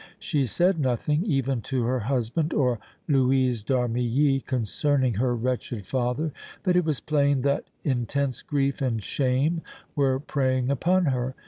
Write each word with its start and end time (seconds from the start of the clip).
She 0.17 0.45
said 0.47 0.79
nothing, 0.79 1.23
even 1.25 1.61
to 1.61 1.83
her 1.83 1.99
husband 1.99 2.55
or 2.55 2.79
Louise 3.07 3.61
d' 3.61 3.67
Armilly, 3.69 4.43
concerning 4.43 5.13
her 5.13 5.35
wretched 5.35 5.85
father, 5.85 6.33
but 6.63 6.75
it 6.75 6.85
was 6.85 6.99
plain 6.99 7.43
that 7.43 7.65
intense 7.83 8.41
grief 8.41 8.81
and 8.81 9.03
shame 9.03 9.61
were 9.95 10.19
preying 10.19 10.71
upon 10.71 11.05
her. 11.05 11.35